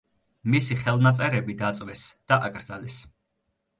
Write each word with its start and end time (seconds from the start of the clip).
მისი 0.53 0.77
ხელნაწერები 0.79 1.57
დაწვეს 1.61 2.01
და 2.33 2.41
აკრძალეს. 2.49 2.97